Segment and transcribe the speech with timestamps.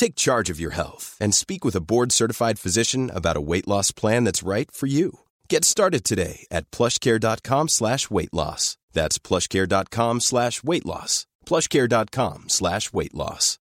[0.00, 3.92] Take charge of your health and speak with a board-certified physician about a weight loss
[3.92, 5.10] plan that's right for you.
[5.46, 8.78] Get started today at plushcare.com slash weight loss.
[8.94, 11.26] That's plushcare.com slash weight loss.
[11.44, 13.58] plushcare.com slash weight loss.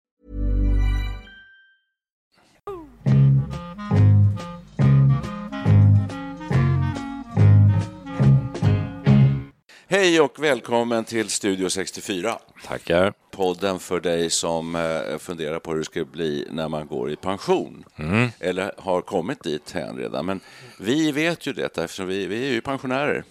[9.88, 12.39] Hej och välkommen till Studio 64.
[12.65, 13.13] Tackar.
[13.38, 17.16] Podden för dig som eh, funderar på hur det ska bli när man går i
[17.16, 17.83] pension.
[17.95, 18.30] Mm.
[18.39, 20.25] Eller har kommit dit hän redan.
[20.25, 20.39] Men
[20.80, 23.23] vi vet ju detta eftersom vi, vi är ju pensionärer.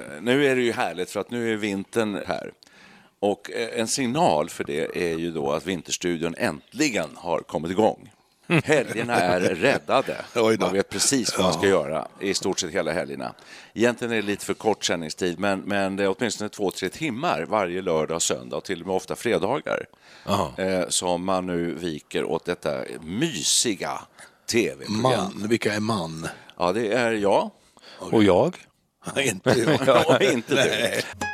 [0.00, 2.52] Eh, Nu är det ju härligt för att nu är vintern här.
[3.20, 8.10] Och eh, en signal för det är ju då att Vinterstudion äntligen har kommit igång.
[8.48, 10.16] Helgerna är räddade.
[10.60, 13.34] Man vet precis vad man ska göra i stort sett hela helgerna.
[13.74, 17.46] Egentligen är det lite för kort sändningstid, men, men det är åtminstone två, tre timmar
[17.48, 19.86] varje lördag och söndag och till och med ofta fredagar
[20.56, 24.00] eh, som man nu viker åt detta mysiga
[24.50, 25.02] tv-program.
[25.02, 26.28] Man, vilka är man?
[26.56, 27.50] Ja, det är jag.
[27.98, 28.56] Och jag?
[29.16, 31.28] Inte Ja, inte du.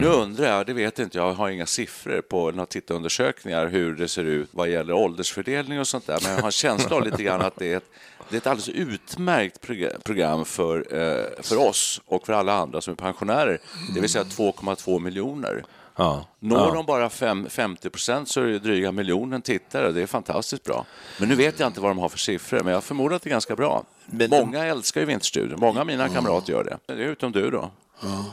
[0.00, 3.94] Nu undrar jag, det vet inte jag, jag har inga siffror på några tittarundersökningar hur
[3.94, 7.04] det ser ut vad gäller åldersfördelning och sånt där, men jag har en känsla av
[7.04, 7.90] lite grann att det är ett,
[8.28, 12.80] det är ett alldeles utmärkt prog- program för, eh, för oss och för alla andra
[12.80, 13.58] som är pensionärer,
[13.94, 15.64] det vill säga 2,2 miljoner.
[15.96, 16.26] Ja.
[16.38, 19.92] Når de bara fem, 50 procent så är det dryga miljonen tittare.
[19.92, 20.86] Det är fantastiskt bra.
[21.18, 23.28] Men nu vet jag inte vad de har för siffror, men jag förmodar att det
[23.28, 23.84] är ganska bra.
[24.30, 25.60] Många älskar ju Vinterstudion.
[25.60, 26.94] Många av mina kamrater gör det.
[26.94, 27.70] Det är utom du då.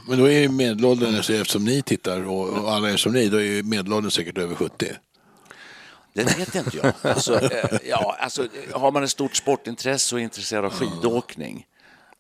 [0.08, 3.30] Men då är ju medelåldern, så eftersom ni tittar och, och alla är som ni,
[3.30, 4.92] då är ju medelåldern säkert över 70.
[6.14, 6.94] Det vet inte jag.
[7.02, 11.66] Alltså, eh, ja, alltså, har man ett stort sportintresse och är intresserad av skidåkning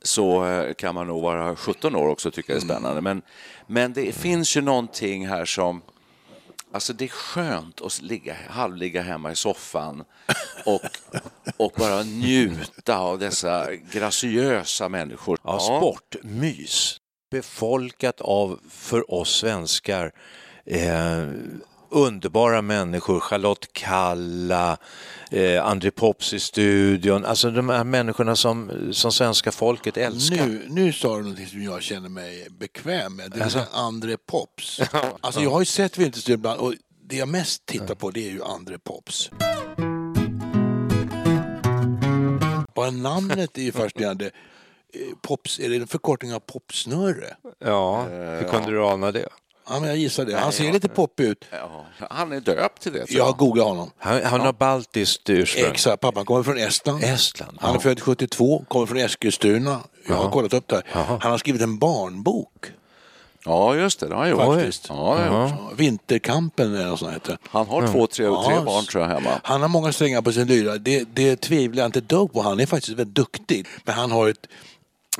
[0.01, 3.01] så eh, kan man nog vara 17 år också och tycka det är spännande.
[3.01, 3.21] Men,
[3.67, 5.81] men det finns ju någonting här som...
[6.71, 10.03] Alltså det är skönt att ligga, halvligga hemma i soffan
[10.65, 10.81] och,
[11.57, 15.37] och bara njuta av dessa graciösa människor.
[15.43, 16.99] Ja, sportmys.
[17.31, 20.11] Befolkat av, för oss svenskar,
[20.65, 21.27] eh,
[21.89, 23.19] underbara människor.
[23.19, 24.77] Charlotte Kalla,
[25.31, 27.25] eh, André Pops i studion.
[27.25, 30.47] Alltså de här människorna som, som svenska folket älskar.
[30.47, 33.31] Nu, nu sa du någonting som jag känner mig bekväm med.
[33.31, 33.63] Det är Alltså?
[33.71, 34.79] André Pops.
[35.21, 36.73] Alltså jag har ju sett Vinterstudion ibland och
[37.09, 39.29] det jag mest tittar på det är ju André Pops.
[42.75, 44.31] Bara namnet är ju fascinerande.
[44.93, 47.35] Eh, Pops, är det en förkortning av popsnöre?
[47.59, 49.29] Ja, hur kunde du ana det?
[49.69, 50.37] Ja, men jag gissar det.
[50.37, 51.45] Han ser lite poppig ut.
[51.51, 53.05] Ja, han är döpt till det.
[53.11, 53.91] Jag googlar honom.
[53.97, 55.71] Han, han har baltiskt ursprung.
[55.71, 57.03] Exakt, pappan kommer från Estland.
[57.03, 59.79] Estland, Han är född 72, kommer från Eskilstuna.
[60.07, 61.03] Jag har kollat upp det här.
[61.21, 62.71] Han har skrivit en barnbok.
[63.45, 64.07] Ja, just det.
[64.07, 64.41] Det har han gjort.
[64.41, 64.85] Faktiskt.
[64.89, 65.25] Ja, har.
[65.25, 67.37] Ja, Vinterkampen eller något sånt heter.
[67.49, 69.29] Han har två, tre, tre Ja, barn tror jag hemma.
[69.43, 70.77] Han har många strängar på sin lyra.
[70.77, 72.41] Det, det tvivlar jag inte ett dugg på.
[72.41, 73.67] Han är faktiskt väldigt duktig.
[73.83, 74.47] Men han har ett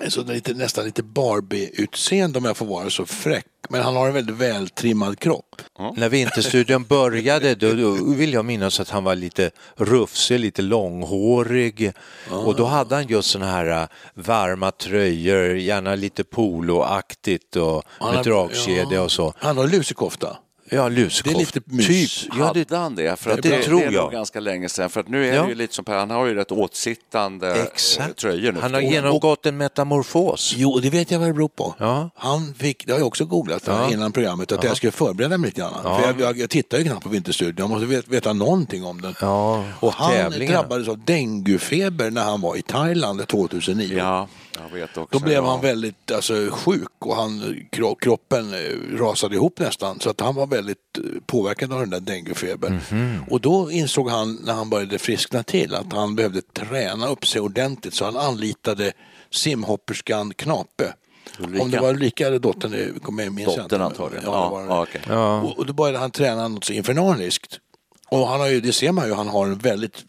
[0.10, 3.46] så lite, nästan lite Barbie-utseende om jag får vara så fräck.
[3.70, 5.62] Men han har en väldigt vältrimmad kropp.
[5.96, 11.92] När Vinterstudion började då, då vill jag minnas att han var lite rufsig, lite långhårig
[12.30, 18.08] och då hade han just såna här äh, varma tröjor, gärna lite poloaktigt och Han
[18.10, 19.02] med har- dragkedja ja.
[19.02, 19.34] och så.
[19.38, 20.38] Han har lusekofta.
[20.70, 21.24] Ja, luskoft.
[21.24, 21.88] Det är lite mys.
[22.22, 22.32] Typ.
[22.40, 23.20] Ja, det, Hade han det?
[23.20, 24.04] För att det det, tror det är jag.
[24.04, 24.90] nog ganska länge sedan.
[24.90, 25.42] För att nu är Ja.
[25.44, 28.16] det ju lite som Per, han har ju rätt åtsittande eh, Exakt.
[28.18, 28.60] tröjor nu.
[28.60, 30.54] Han har genomgått en metamorfos.
[30.58, 31.76] Jo, det vet jag vad det beror på.
[31.80, 32.10] Ja.
[32.16, 33.92] Han fick, det har jag också googlat Ja.
[33.92, 35.72] innan programmet, att jag skulle förbereda mig lite grann.
[35.84, 35.98] Ja.
[36.00, 39.02] För jag, jag, jag tittar ju knappt på Vinterstudion, jag måste veta, veta någonting om
[39.02, 39.16] den.
[39.22, 40.60] Ja, och han tävlingarna.
[40.60, 43.98] drabbades av denguefeber när han var i Thailand 2009.
[43.98, 44.64] Ja, ja.
[44.72, 45.50] Jag vet också, Då blev ja.
[45.50, 47.40] han väldigt alltså, sjuk och han,
[47.72, 50.00] kro- kroppen eh, rasade ihop nästan.
[50.00, 52.80] Så att han var väldigt eh, påverkad av den där denguefebern.
[52.92, 53.24] Mhm.
[53.30, 57.42] Och då insåg han när han började friskna till att han behövde träna upp sig
[57.42, 57.94] ordentligt.
[57.94, 58.94] Så han anlitade
[59.32, 60.94] simhopperskan Knape.
[61.40, 61.64] Ulrika.
[61.64, 64.24] Om det var Ulrika eller dottern, det kommer jag minns Dottern antagligen.
[64.26, 65.00] Ja, Ja, det var det.
[65.14, 65.42] ja.
[65.42, 67.60] Och, och då började han träna något så infernaliskt.
[68.10, 70.06] Och han har ju, det ser man ju, han har en väldigt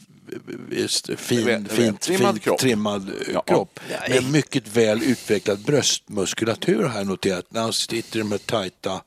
[1.17, 2.59] fin, fint, Trimmad fint kropp.
[2.59, 3.41] trimmad eh, Ja.
[3.41, 3.81] kropp.
[4.09, 9.01] Med mycket väl utvecklad bröstmuskulatur har jag noterat när han sitter i de här tajta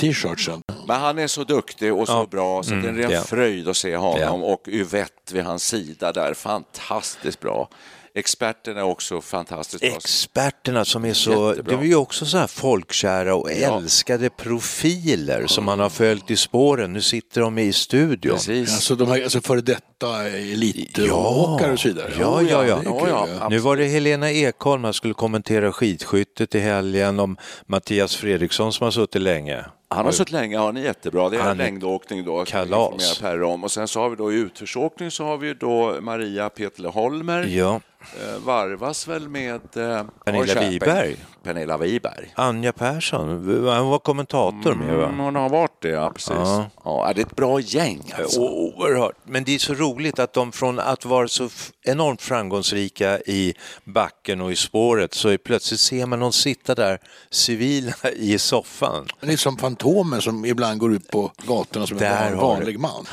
[0.00, 0.62] t-shirtsen.
[0.86, 3.22] Men han är så duktig och så bra så det är en ren ja.
[3.22, 4.42] fröjd att se honom.
[4.44, 7.68] Och Yvette vid hans sida där, fantastiskt bra.
[8.16, 9.90] Experten är också fantastiskt bra.
[9.96, 11.76] Experterna som är så, Jättebra.
[11.76, 13.76] de är ju också så här folkkära och Ja.
[13.78, 16.92] älskade profiler som man har följt i spåren.
[16.92, 18.34] Nu sitter de i studion.
[18.36, 18.74] Precis.
[18.74, 22.12] Alltså de här alltså före detta elitåkare och så vidare.
[22.20, 22.76] Ja, ja, ja.
[22.76, 23.28] det Ja, kul, ja.
[23.40, 23.48] ja.
[23.48, 28.84] Nu var det Helena Ekholm, han skulle kommentera skidskyttet i helgen om Mattias Fredriksson som
[28.84, 29.64] har suttit länge.
[29.88, 31.28] Han har suttit länge, han är jättebra.
[31.28, 32.44] Det är Han längdåkning då.
[32.44, 33.22] kalas.
[33.22, 33.64] om.
[33.64, 37.42] Och sen så har vi då i utförsåkning så har vi då Maria Petle Holmer.
[37.42, 37.80] Ja,
[38.22, 40.60] Eh, varvas väl med eh, Pernilla.
[40.70, 41.16] Wiberg.
[41.44, 42.32] Pernilla Wiberg.
[42.34, 43.28] Anja Persson,
[43.68, 45.04] han var kommentator med va?
[45.04, 46.30] Mm, hon har varit det, ja precis.
[46.34, 46.66] Ja.
[46.84, 47.12] Ja.
[47.14, 48.40] det är ett bra gäng alltså.
[48.40, 49.16] Oerhört.
[49.24, 51.48] Men det är så roligt att de från att vara så
[51.82, 53.54] enormt framgångsrika i
[53.84, 56.98] backen och i spåret så är plötsligt ser man någon sitta där
[57.30, 59.06] civila i soffan.
[59.20, 62.80] Det är som Fantomen som ibland går ut på gatorna som Där en har vanlig
[62.80, 63.06] man.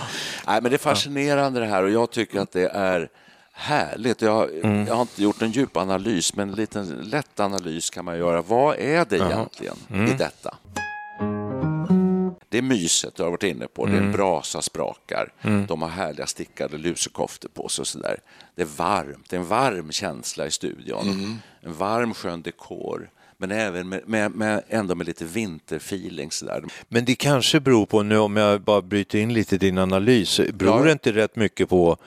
[0.47, 3.09] Nej, men det är fascinerande det här och jag tycker att det är
[3.53, 4.21] härligt.
[4.21, 4.87] Jag, Mm.
[4.87, 8.41] jag har inte gjort en djup analys, men en liten lätt analys kan man göra.
[8.41, 10.07] Vad är det egentligen Mm.
[10.07, 10.57] i detta?
[12.49, 13.85] Det är myset, du har varit inne på.
[13.85, 14.05] Det är Mm.
[14.05, 15.33] en brasa sprakar.
[15.67, 18.17] De har härliga stickade lusekoftor på sig och sådär.
[18.55, 21.39] Det är varmt, det är en varm känsla i studion.
[21.61, 23.09] En varm skön dekor.
[23.37, 26.63] Men även med, med, med, ändå med lite vinterfeeling sådär.
[26.89, 30.41] Men det kanske beror på, nu om jag bara bryter in lite i din analys,
[30.53, 30.83] beror Ja.
[30.83, 31.97] det inte rätt mycket på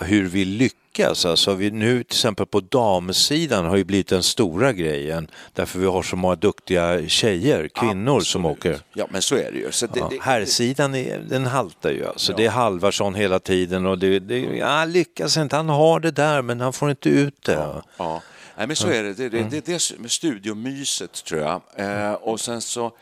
[0.00, 1.26] hur vi lyckas?
[1.26, 5.86] Alltså vi nu till exempel på damsidan har ju blivit den stora grejen därför vi
[5.86, 8.58] har så många duktiga tjejer, kvinnor som Absolut.
[8.58, 8.84] åker.
[8.94, 9.72] Ja, men så är det ju.
[9.72, 12.06] Så det, Ja, det, herrsidan är, den haltar ju.
[12.06, 12.32] Alltså.
[12.32, 15.56] Det är Halvarsson hela tiden och det, det, ja, lyckas inte.
[15.56, 17.82] Han har det där men han får inte ut det.
[17.96, 18.22] Ja,
[18.56, 19.14] Nej, men så är det.
[19.14, 21.60] Det, det, det är det med studiomyset, tror jag.
[21.76, 22.92] Eh, och sen så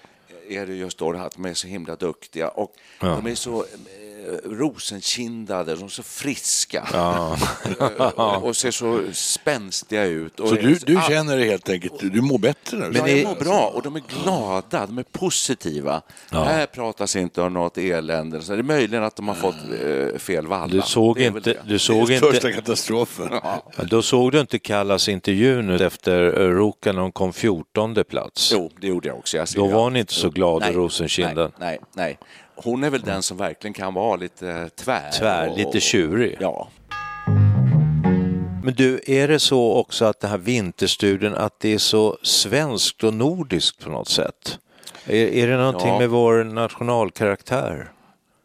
[0.49, 3.65] är det just då det att de är så himla duktiga och de är så
[4.45, 10.41] rosenkindade, de är så friska Eh, och ser så spänstiga ut.
[10.41, 12.91] Och Så du, du Ah, känner det helt enkelt, du mår bättre nu?
[12.99, 16.03] Ja, det- jag mår bra och de är glada, de är positiva.
[16.31, 18.43] Här pratas inte om något elände.
[18.43, 20.67] Så det är möjligen att de har fått eh, fel valla.
[20.67, 23.29] Du såg inte, du såg det är största inte, katastrofen.
[23.43, 23.63] Ja.
[23.91, 28.51] då såg du inte Kallas intervju nu efter eh, Ruka när hon kom 14 plats.
[28.55, 29.37] Jo, det gjorde jag också.
[29.37, 31.53] Jag Då var hon inte så glad i Nej, rosenkinden.
[31.59, 32.19] Nej, nej, nej.
[32.65, 35.11] Hon är väl den som verkligen kan vara lite tvär.
[35.19, 36.37] Tvär, och- lite tjurig.
[36.41, 36.69] Ja.
[38.63, 43.05] Men du, är det så också att den här vinterstudien, att det är så svenskt
[43.05, 44.59] och nordiskt på något sätt?
[45.07, 45.99] Är, är det någonting Ja.
[45.99, 47.91] med vår nationalkaraktär?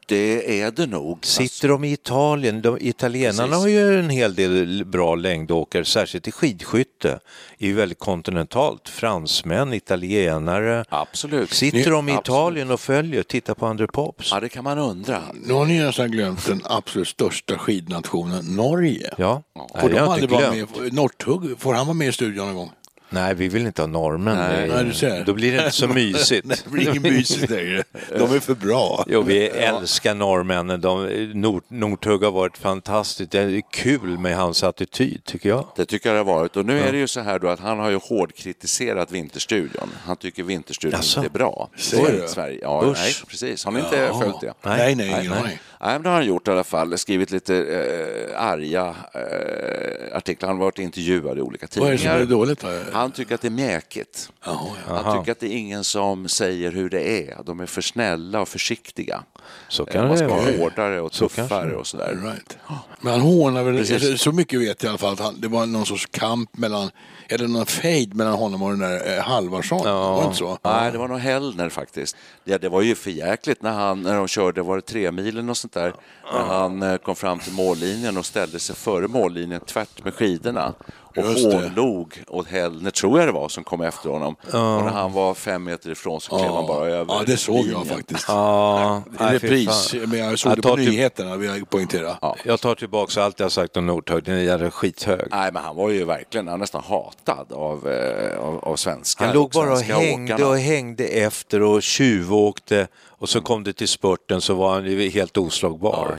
[0.07, 1.25] Det är det nog.
[1.25, 2.61] Sitter de i Italien?
[2.61, 3.61] De, italienarna Precis.
[3.61, 7.19] har ju en hel del bra längdåkare, särskilt i skidskytte.
[7.57, 8.89] Det är ju väldigt kontinentalt.
[8.89, 10.85] Fransmän, italienare.
[10.89, 11.51] Absolut.
[11.53, 12.19] Sitter de i Absolut.
[12.25, 14.31] Italien och följer, tittar på André Pops?
[14.31, 15.21] Ja, det kan man undra.
[15.33, 19.09] Nu har ni nästan glömt den absolut största skidnationen, Norge.
[19.17, 20.77] Ja, Får Nej, de jag har aldrig glömt.
[20.79, 20.93] med?
[20.93, 22.71] Northug, får han vara med i studion någon gång?
[23.15, 24.37] Nej, vi vill inte ha norrmän.
[24.37, 25.23] Nej, nej, du ser.
[25.25, 26.45] Då blir det inte så mysigt.
[26.47, 27.83] Nej, det blir inget mysigt längre.
[28.17, 29.05] De är för bra.
[29.07, 30.81] Jo, vi älskar norrmännen.
[30.81, 33.31] De, Nord, Nordtugg har varit fantastiskt.
[33.31, 35.67] Det är kul med hans attityd, tycker jag.
[35.75, 36.57] Det tycker jag det har varit.
[36.57, 39.89] Och nu är det ju så här då att han har ju hårdkritiserat Vinterstudion.
[40.05, 41.19] Han tycker Vinterstudion Jaså?
[41.19, 41.69] inte är bra.
[41.77, 42.27] Säger i du?
[42.27, 42.59] Sverige.
[42.61, 43.65] Ja, nej, precis.
[43.65, 44.53] Har ni inte följt det?
[44.61, 45.43] Nej, nej, ingen aning.
[45.43, 46.97] Nej, men det har han gjort i alla fall.
[46.97, 50.49] Skrivit lite eh, arga eh, artiklar.
[50.49, 52.21] Han har varit intervjuad i olika Vad är det som tidningar.
[52.21, 52.59] är dåligt?
[52.59, 52.67] Då?
[52.93, 54.29] Han tycker att det är mjäkigt.
[54.45, 55.01] Jaha, ja.
[55.03, 57.37] Han tycker att det är ingen som säger hur det är.
[57.45, 59.23] De är för snälla och försiktiga.
[59.69, 60.57] Så Eh, kan Man det ska vara.
[60.57, 61.75] hårdare och Så tuffare det.
[61.75, 62.19] och sådär.
[62.23, 62.57] Right.
[63.01, 64.21] Men han hånar väl, Precis.
[64.21, 66.89] så mycket vet jag i alla fall, att han, det var någon sorts kamp mellan,
[67.29, 69.83] eller någon fejd mellan honom och den där eh, Halvarsson.
[69.83, 70.57] Var det inte så?
[70.63, 72.17] Nej, det var nog Hellner faktiskt.
[72.43, 75.57] Ja, det var ju för jäkligt när, han, när de körde, var det tremilen och
[75.57, 75.93] sånt där,
[76.33, 80.73] när han eh, kom fram till mållinjen och ställde sig före mållinjen tvärt med skidorna
[81.17, 84.35] och hånlog åt Hellner, tror jag det var, som kom efter honom.
[84.45, 87.65] Och när han var fem meter ifrån så klev han bara över Ja, det såg
[87.65, 88.25] jag faktiskt.
[88.27, 92.17] Ja, fy Repris, men jag såg Jag det på till- nyheterna, vill jag poängtera.
[92.21, 92.35] Ja.
[92.43, 95.27] Jag tar tillbaka allt jag sagt om Nordhög, den är jävla skithög.
[95.31, 99.25] Nej, men han var ju verkligen, han var nästan hatad av, eh, av, av svenskar.
[99.25, 100.49] Han låg bara och svenska hängde åkarna.
[100.49, 105.09] och hängde efter och tjuvåkte och så kom det till spurten så var han ju
[105.09, 106.17] helt oslagbar.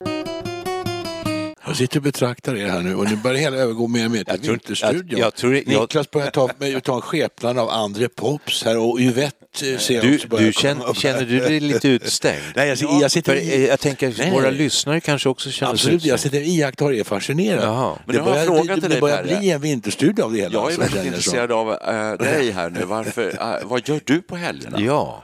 [1.67, 4.23] Jag sitter och betraktar er här nu och nu börjar hela övergå mer och mer
[4.23, 5.19] till Jag Vinterstudion.
[5.19, 6.49] jag- jag jag- Niklas börjar ta,
[6.83, 10.53] ta en skepnad av André Pops här och Yvette eh, ser jag Du, också du
[10.53, 12.41] känner, känner du dig lite utstängd?
[12.55, 16.09] Nej, jag, jag sitter För, jag tänker Nej, våra lyssnare kanske också känner Absolut, sig
[16.09, 16.37] jag utstängda.
[16.37, 17.63] sitter och iakttar er fascinerad.
[17.63, 17.97] Jaha.
[18.05, 20.53] Men jag börjar, frågat det, till det dig, börjar bli en vinterstudie av det hela.
[20.53, 22.85] Jag är så väldigt intresserad av äh, dig här nu.
[22.85, 24.79] Varför, äh, vad gör du på helgerna?
[24.79, 25.23] Ja,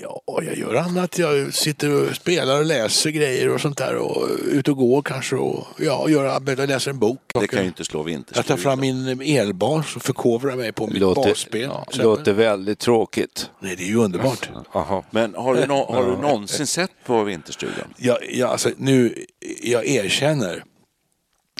[0.00, 1.18] Ja, jag gör annat.
[1.18, 3.96] Jag sitter och spelar och läser grejer och sånt där.
[3.96, 5.36] Och ut och går kanske.
[5.36, 7.20] Och ja, gör, jag läser en bok.
[7.40, 8.56] Det kan ju inte slå Jag vinterstudion.
[8.56, 11.60] tar fram min elbas och förkovrar mig på mitt låter, basspel.
[11.60, 12.02] ja, exempel.
[12.10, 13.50] låter väldigt tråkigt.
[13.60, 14.50] Nej, det är ju underbart.
[14.72, 15.04] Aha.
[15.10, 17.94] Men har du, nå- har du någonsin sett på Vinterstudion?
[17.96, 19.24] Jag, jag, alltså, nu,
[19.62, 20.64] jag erkänner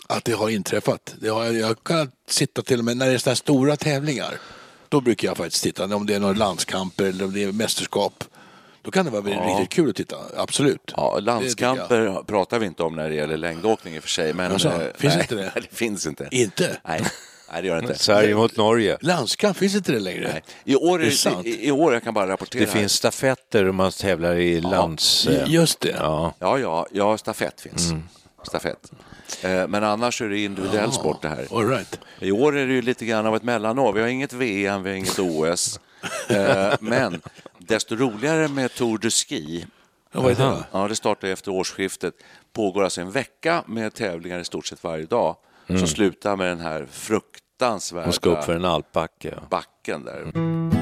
[0.08, 1.14] att det har inträffat.
[1.20, 4.34] Det har, jag har kunnat sitta till och med när det är sådana stora tävlingar.
[4.92, 5.96] Då brukar jag faktiskt titta.
[5.96, 8.24] Om det är några landskamper eller om det är mästerskap.
[8.82, 10.16] Då kan det vara riktigt kul att titta.
[10.36, 10.92] Absolut.
[10.96, 14.34] Ja, landskamper pratar vi inte om när det gäller längdåkning i och för sig.
[14.34, 15.52] Men, Jaså, eh, finns nej, inte det?
[15.70, 16.28] det finns inte.
[16.30, 16.76] Inte?
[16.84, 17.02] Nej,
[17.52, 17.98] nej det gör det inte.
[17.98, 18.98] Sverige mot Norge.
[19.00, 20.28] Landskamp, finns inte det längre?
[20.32, 20.42] Nej.
[20.64, 21.46] I, år är, Är det sant?
[21.46, 22.64] i, I år, jag kan bara rapportera.
[22.64, 22.80] Det här.
[22.80, 25.26] finns stafetter och man tävlar i lands...
[25.26, 25.96] eh, Just det.
[25.98, 26.34] Ja.
[26.38, 27.92] Ja, ja, ja, stafett finns.
[28.46, 28.92] Stafett.
[29.42, 31.46] Eh, Men annars är det individuell sport det här.
[31.50, 32.00] All right.
[32.20, 33.92] I år är det ju lite grann av ett mellanår.
[33.92, 35.80] Vi har inget VM, vi har inget OS.
[36.28, 37.20] Eh, Men
[37.58, 39.66] desto roligare med Tour de Ski.
[40.12, 40.64] Ja, vad är det då?
[40.72, 42.14] Ja, det startar efter årsskiftet.
[42.52, 45.36] Pågår alltså en vecka med tävlingar i stort sett varje dag.
[45.66, 49.34] Som slutar med den här fruktansvärda Man ska upp för en alpbacke.
[49.50, 50.81] backen där.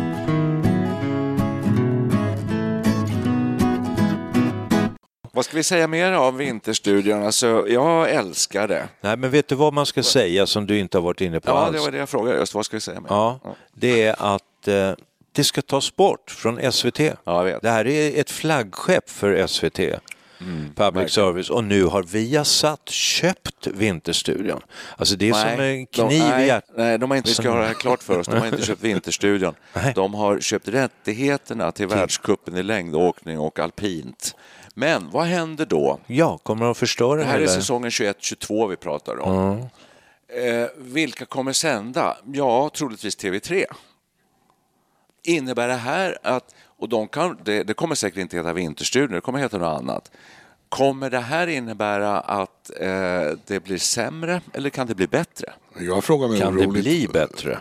[5.41, 7.23] Vad ska vi säga mer av Vinterstudion?
[7.23, 8.89] Alltså, jag älskar det.
[9.01, 11.51] Nej, men vet du vad man ska säga som du inte har varit inne på
[11.51, 11.77] Ja, alls?
[11.77, 12.55] det var det jag frågade just.
[12.55, 13.09] Vad ska vi säga mer?
[13.11, 13.41] Ja,
[13.75, 14.93] det är att eh,
[15.33, 17.01] det ska tas bort från SVT.
[17.25, 17.59] Ja.
[17.63, 19.79] Det här är ett flaggskepp för SVT.
[20.41, 24.61] Mm, Public service och nu har Viasat köpt Vinterstudion.
[24.97, 26.71] Alltså det är som en kniv de, i nej, hjärtat.
[26.77, 28.27] nej, de har inte, vi ska ha det här klart för oss.
[28.27, 29.55] De har inte köpt Vinterstudion.
[29.73, 29.93] Nej.
[29.95, 34.35] De har köpt rättigheterna till världscupen i längdåkning och alpint.
[34.81, 35.99] Men vad händer då?
[36.07, 39.59] Ja, kommer de att förstöra Det här är hela- säsongen 21-22 vi pratar om.
[40.29, 42.17] Eh, vilka kommer sända?
[42.33, 43.65] Ja, troligtvis TV3.
[45.23, 49.21] Innebär det här att, och de kan, det, det kommer säkert inte heta Vinterstudion, det
[49.21, 50.11] kommer heta något annat.
[50.69, 52.89] Kommer det här innebära att eh,
[53.47, 55.53] det blir sämre eller kan det bli bättre?
[55.79, 57.59] Jag frågar mig Kan det bli bättre?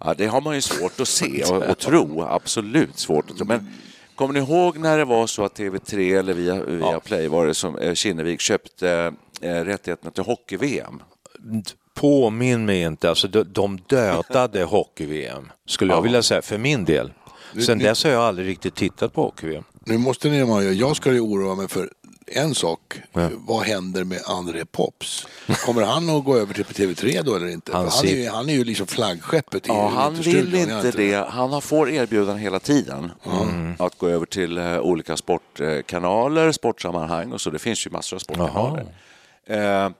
[0.00, 2.22] Ja, det har man ju svårt att se och, och tro.
[2.22, 3.46] Absolut svårt att tro.
[3.46, 3.68] Men
[4.16, 7.54] kommer ni ihåg när det var så att TV3 eller via, via Play var det
[7.54, 11.02] som eh, Kinnevik köpte eh, rättigheterna till hockey-VM?
[11.94, 16.02] Påminn mig inte, alltså de, de dödade hockey-VM, skulle jag Ja.
[16.02, 17.12] vilja säga, för min del.
[17.66, 19.64] Sen dess har jag aldrig riktigt tittat på hockey-VM.
[19.84, 21.90] Nu måste ni vara, jag ska ju oroa mig för
[22.26, 23.00] en sak.
[23.34, 25.26] Vad händer med André Pops?
[25.64, 27.72] Kommer han att gå över till TV3 då eller inte?
[27.72, 30.70] Han Han, han, är, ju, han är ju liksom flaggskeppet i Ja, han Vinterstudion, vill
[30.70, 31.26] han inte det.
[31.28, 33.12] Han har får erbjudanden hela tiden
[33.78, 37.50] att gå över till eh, olika sportkanaler, sportsammanhang och så.
[37.50, 38.86] Det finns ju massor av sportkanaler.
[39.46, 39.90] Eh,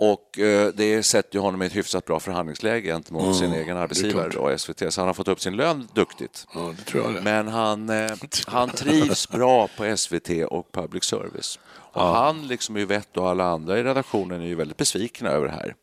[0.00, 4.28] och eh, det sätter ju honom i ett hyfsat bra förhandlingsläge gentemot sin egen arbetsgivare
[4.28, 4.92] då, SVT.
[4.92, 6.46] Så han har fått upp sin lön duktigt.
[6.54, 7.20] Ja, det tror jag det.
[7.20, 8.10] Men han, eh,
[8.46, 11.58] han trivs bra på SVT och public service.
[11.92, 15.52] Och han, liksom Yvette och alla andra i redaktionen, är ju väldigt besvikna över det
[15.52, 15.74] här.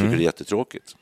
[0.00, 0.96] Tycker det är jättetråkigt.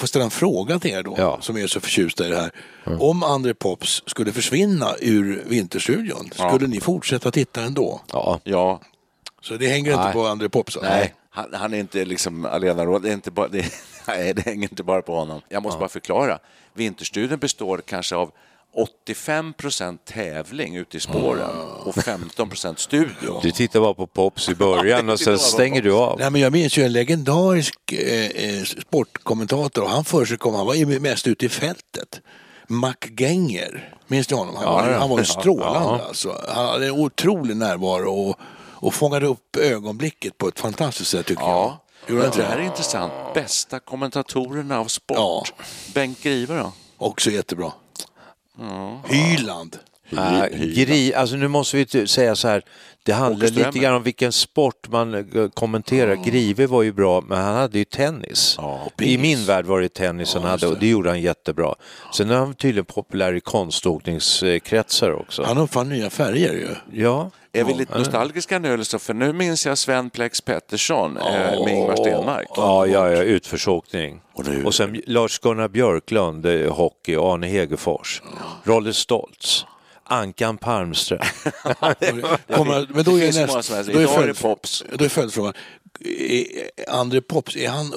[0.00, 1.38] Får ställa en fråga till er då, Ja.
[1.40, 2.50] som är så förtjusta i det här.
[3.00, 8.00] Om André Pops skulle försvinna ur Vinterstudion, skulle ni fortsätta titta ändå?
[8.12, 8.80] Ja, Ja,
[9.42, 10.12] Så det hänger inte Nej.
[10.12, 10.76] på André Pops?
[10.76, 10.90] alltså?
[10.90, 13.02] Nej, han, han är inte liksom allenaråd.
[13.02, 13.72] Det är inte bara, det,
[14.06, 15.40] nej, det hänger inte bara på honom.
[15.48, 16.38] Jag måste bara förklara.
[16.74, 18.30] Vinterstudion består kanske av
[18.74, 21.50] 85 procent tävling ute i spåren
[21.84, 23.40] och 15 procent studio.
[23.42, 26.18] du tittar bara på Pops i början och sen stänger du av.
[26.18, 29.86] Nej, men jag minns ju en legendarisk eh, eh, sportkommentator.
[29.86, 32.20] Han förekom, han var ju mest ute i fältet.
[32.68, 34.56] Mac Genger, minns ni honom?
[34.56, 36.34] Han, var, han var ju strålande alltså.
[36.48, 38.36] Han hade en otrolig närvaro och,
[38.72, 42.16] och fångade upp ögonblicket på ett fantastiskt sätt tycker Ja, jag.
[42.16, 43.12] Gjorde det här är intressant.
[43.34, 45.16] Bästa kommentatorerna av sport.
[45.16, 45.44] Ja.
[45.94, 46.72] Bengt Grive då?
[46.98, 47.72] Också jättebra.
[49.04, 49.78] Hyland.
[50.10, 52.62] Nej, gri, alltså nu måste vi säga så här,
[53.02, 56.14] det handlar lite grann om vilken sport man eh, kommenterar.
[56.14, 58.54] Grive var ju bra, men han hade ju tennis.
[58.58, 61.74] Ja, I min värld var det tennis han hade och det gjorde han jättebra.
[62.14, 65.42] Sen är han tydligen populär i konståkningskretsar också.
[65.42, 67.00] Han uppfann nya färger ju.
[67.02, 68.98] Ja, Är vi lite nostalgiska nu så?
[68.98, 71.24] För nu minns jag Sven Plex Pettersson eh,
[71.64, 72.46] med Ingvar Stenmark.
[72.56, 74.20] ja, ja, ja utförsåkning.
[74.32, 78.22] Och nu- Och sen Lars-Gunnar Björklund, eh, hockey, Arne Hegerfors,
[78.64, 79.64] Rolle Stoltz,
[80.04, 81.18] Ankan Palmström.
[82.54, 84.84] Kommer, men då det är, näst, då är, Idag är det följd, Pops.
[84.94, 85.52] då är följdfrågan,
[86.88, 87.94] André Pops, är han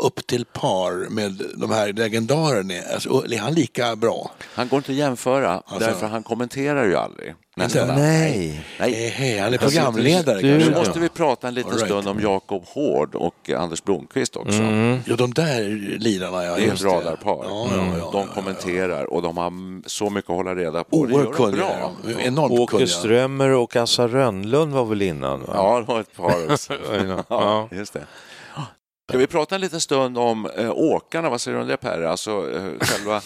[0.00, 2.74] upp till par med de här legendarerna?
[2.94, 4.30] Alltså, är han lika bra?
[4.54, 7.34] Han går inte att jämföra, därför han kommenterar ju aldrig.
[7.58, 7.88] Nästan.
[7.88, 8.64] Nej.
[8.80, 9.06] Nej.
[9.06, 10.78] Eh, hej, han är programledare du- Nu kanske?
[10.78, 11.84] måste vi prata en liten right.
[11.86, 14.62] stund om Jakob Hård och Anders Blomqvist också.
[15.04, 15.64] Ja, de där
[15.98, 16.56] lirarna, ja.
[16.56, 17.44] Det är ett radarpar.
[17.44, 20.96] Ja, ja, ja, de ja, kommenterar och de har så mycket att hålla reda på.
[20.96, 21.90] Oerhört kunniga.
[22.18, 22.86] Enormt Åke kunniga.
[22.88, 25.40] Strömmer och Assa Rönnlund var väl innan?
[25.40, 25.52] Va?
[25.54, 26.72] Ja, det var ett par också.
[27.28, 27.68] Ja.
[27.72, 28.06] Just det.
[29.08, 31.30] Ska vi prata en liten stund om äh, åkarna?
[31.30, 32.02] Vad säger du om det Per?
[32.02, 33.20] Alltså äh, själva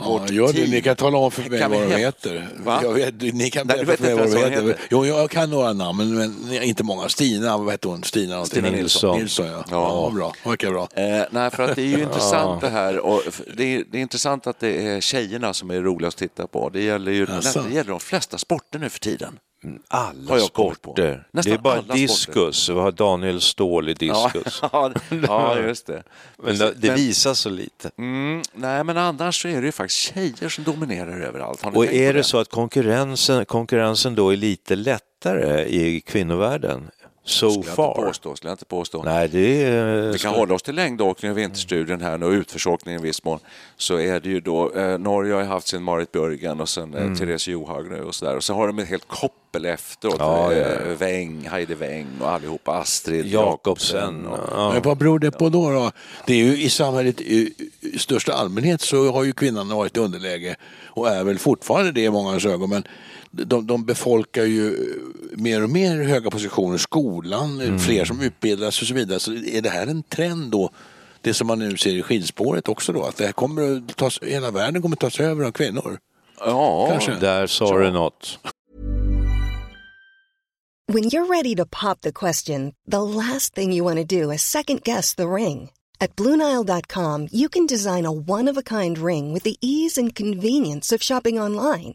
[0.00, 0.70] Ja, vårt gör det.
[0.70, 2.48] Ni kan tala om för mig Kan vad de heter.
[2.64, 2.80] Va?
[2.82, 4.50] Jag vet, ni kan berätta för mig vad de heter.
[4.50, 4.76] heter.
[4.90, 7.08] Jo, jag kan några namn, men inte många.
[7.08, 8.02] Stina, vad hette hon?
[8.02, 8.44] Stina.
[8.44, 9.18] Stina Nilsson.
[9.18, 9.64] Nilsson, ja.
[9.70, 10.04] Ja.
[10.04, 10.10] ja.
[10.14, 10.32] bra.
[10.44, 10.88] Verkar bra.
[10.94, 12.98] Eh, nej, för att det är ju intressant det här.
[12.98, 13.22] Och
[13.56, 16.68] det, är, det är intressant att det är tjejerna som är roligast att titta på.
[16.68, 17.62] Det gäller ju Jaså?
[17.68, 19.38] det gäller de flesta sporter nu för tiden.
[19.88, 21.26] Alla Har jag sporter.
[21.30, 22.68] Nästan det är bara diskus.
[22.68, 24.62] Vi har Daniel Ståhl i diskus.
[24.72, 24.92] Ja,
[25.26, 26.02] ja, just det.
[26.36, 27.90] Men det, det visas så lite.
[27.98, 31.64] Mm, nej, men annars så är det ju faktiskt tjejer som dominerar överallt.
[31.64, 36.90] Och är på det så att konkurrensen, konkurrensen då är lite lättare i kvinnovärlden?
[37.28, 37.94] So Skulle jag inte far?
[38.06, 38.36] påstå.
[38.36, 39.02] Skulle jag inte påstå.
[39.02, 40.12] Nej, det är...
[40.12, 43.38] Vi kan hålla oss till längdåkning och vinterstudien här nu och utförsåkning i viss mån.
[43.76, 47.14] Så är det ju då, eh, Norge har haft sin Marit Björgen och sen eh,
[47.18, 48.36] Therese Johaug nu och sådär.
[48.36, 50.16] Och så har de ett helt koppel efteråt.
[50.18, 50.94] Ja, eh, ja, ja.
[50.98, 54.26] Weng, Heidi Weng och allihopa, Astrid Jakobsen.
[54.26, 54.72] och, Ja.
[54.72, 55.90] Men vad beror det på då, då?
[56.26, 60.00] Det är ju i samhället i, i största allmänhet så har ju kvinnan varit i
[60.00, 60.56] underläge
[60.86, 62.70] och är väl fortfarande det i många ögon.
[62.70, 62.82] Men
[63.30, 64.94] de, de befolkar ju
[65.32, 69.20] mer och mer höga positioner, skolan, fler som utbildas och så vidare.
[69.20, 70.70] Så är det här en trend då?
[71.20, 74.18] Det som man nu ser i skidspåret också då, att det här kommer att tas,
[74.22, 75.98] hela världen kommer att tas över av kvinnor.
[76.40, 77.14] Ja, Kanske.
[77.14, 78.38] Där sa du något.
[80.92, 84.42] When you're ready to pop the question, the last thing you want to do is
[84.42, 85.70] second guess the ring.
[86.00, 90.14] At Bluenile.com, you can design a one of a kind ring with the ease and
[90.14, 91.94] convenience of shopping online.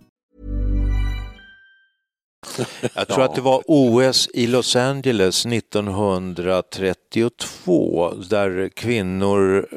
[2.93, 9.67] Jag tror att det var OS i Los Angeles 1932 där kvinnor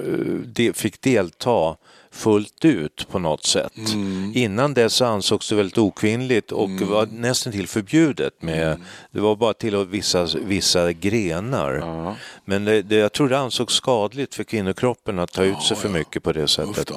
[0.59, 1.77] eh, fick delta
[2.11, 3.72] fullt ut på något sätt.
[4.35, 8.42] Innan dess ansågs det väldigt okvinnligt och var nästan till förbjudet.
[8.42, 11.81] Med, Det var bara till vissa, vissa grenar.
[12.44, 15.88] Men det, det, jag tror det ansågs skadligt för kvinnokroppen att ta ut sig för
[15.88, 16.92] mycket på det sättet.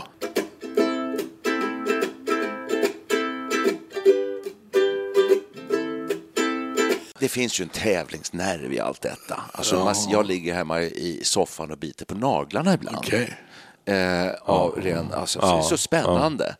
[7.19, 9.41] Det finns ju en tävlingsnerv i allt detta.
[9.51, 12.97] Alltså, man, jag ligger hemma i soffan och biter på naglarna ibland.
[12.97, 13.37] Okej.
[13.85, 16.55] Eh, av ren, alltså, så Det är så spännande.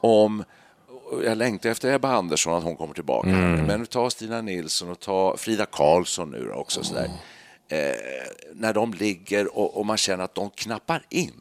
[0.00, 0.44] Om,
[1.24, 3.28] jag längtar efter Ebba Andersson, att hon kommer tillbaka.
[3.28, 6.84] Men ta Stina Nilsson och ta Frida Karlsson nu också.
[6.84, 7.10] Sådär.
[7.68, 7.78] Eh,
[8.54, 11.32] när de ligger och, och man känner att de knappar in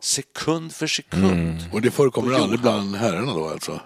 [0.00, 1.64] sekund för sekund.
[1.72, 3.80] Och det förekommer aldrig bland herrarna då alltså?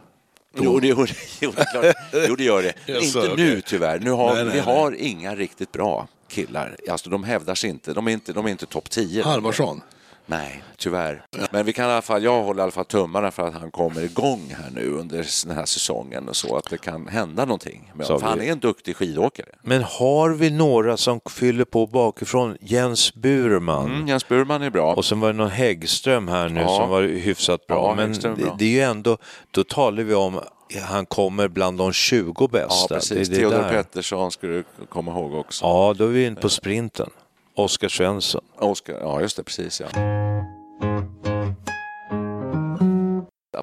[0.65, 1.97] Jo, det, jo, det, jo, det, är klart.
[2.29, 2.73] jo, det gör det.
[2.93, 3.45] Jaså, Inte okej.
[3.45, 3.99] nu tyvärr.
[3.99, 4.75] Nu har, Nej, nej, vi nej.
[4.75, 6.09] har inga riktigt bra.
[6.29, 6.77] killar.
[6.91, 7.93] Alltså, de hävdar sig inte.
[7.93, 9.23] De är inte, de är inte topp 10.
[9.23, 9.81] Halvarsson.
[10.27, 11.25] Nej, tyvärr.
[11.51, 13.71] Men vi kan i alla fall, jag håller i alla fall tummarna för att han
[13.71, 17.93] kommer igång här nu under den här säsongen och så att det kan hända någonting.
[17.95, 19.47] Men, för han är en duktig skidåkare.
[19.63, 22.57] Men har vi några som fyller på bakifrån?
[22.61, 23.87] Jens Burman.
[23.95, 24.95] Mm, Jens Burman är bra.
[24.95, 26.69] Och sen var det någon Häggström här nu Ja.
[26.77, 27.77] som var hyfsat bra.
[27.77, 28.57] Ja, Men bra.
[28.59, 29.19] det är ju ändå,
[29.51, 30.41] då talar vi om
[30.83, 32.95] han kommer bland de 20 ja, bästa.
[32.95, 33.29] precis.
[33.29, 33.69] Det är det Theodor.
[33.69, 35.65] Pettersson ska du komma ihåg också.
[35.65, 37.11] Ja, då är vi inne på sprinten.
[37.57, 38.45] Oskar Svensson.
[38.59, 39.87] Oskar, ja, just det, precis ja.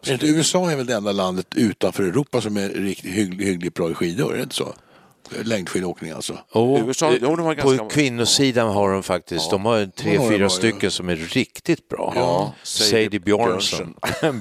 [0.07, 3.91] Inte USA är väl det enda landet utanför Europa som är riktigt hyggligt, hyggligt bra
[3.91, 4.73] i skidor, är det inte så?
[5.43, 6.37] Längdskidåkning alltså.
[6.87, 10.17] USA, eh, jo, de har på ganska- kvinnosidan har de faktiskt, de har tre, de
[10.17, 10.49] har de fyra ju.
[10.49, 12.13] stycken som är riktigt bra.
[12.15, 13.95] Ja, Sadie, Sadie Björnsson.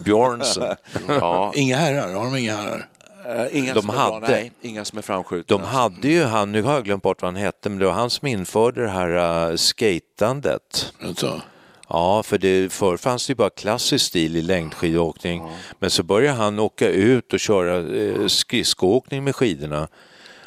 [0.04, 0.64] Björnsson.
[1.08, 2.88] Ja, Inga herrar, har de inga herrar?
[3.26, 5.56] Eh, inga De som är bra, hade- nej, inga som är framskjutna.
[5.58, 7.92] De hade ju han, nu har jag glömt bort vad han hette, men det var
[7.92, 10.92] han som införde det här uh, skatandet.
[11.04, 11.42] Alltså.
[11.88, 15.42] Ja, för det, förr fanns det ju bara klassisk stil i längdskidåkning.
[15.78, 19.88] Men så började han åka ut och köra eh, skridskoåkning med skidorna.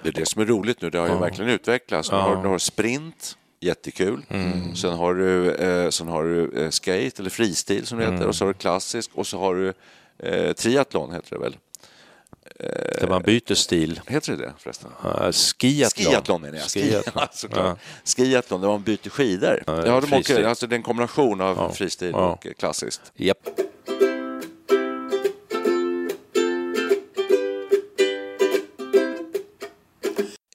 [0.04, 2.12] Det är det som är roligt nu, det har ju verkligen utvecklats.
[2.12, 4.26] Nu har, du har sprint, jättekul.
[4.30, 4.76] Mm.
[4.76, 8.16] Sen har du, eh, sen har du eh, skate, eller fristil som det Mm.
[8.16, 9.74] heter, och så har du klassisk och så har du
[10.30, 11.58] eh, triathlon, heter det väl?
[13.00, 14.02] Där man byter stil.
[14.08, 14.92] Heter det det förresten?
[15.06, 16.06] Uh, skiathlon.
[16.06, 16.68] Skiathlon menar jag.
[16.72, 17.14] Skiathlon.
[17.16, 17.80] Ja, såklart.
[18.06, 19.64] Skiathlon, där man byter skidor.
[19.68, 21.72] Ja, de åker, alltså det är en kombination av Ja.
[21.74, 22.18] fristil Ja.
[22.32, 23.02] och eh, klassiskt.
[23.16, 23.50] Japp.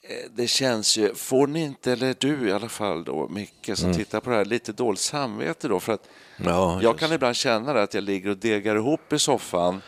[0.03, 3.95] Eh, Det känns ju, får ni inte, eller du i alla fall då, Micke, som
[3.95, 5.81] tittar på det här, lite dåligt samvete då?
[5.81, 6.53] För att Mm.
[6.53, 7.01] Ja, jag just.
[7.01, 9.81] kan ibland känna det att jag ligger och degar ihop i soffan eh,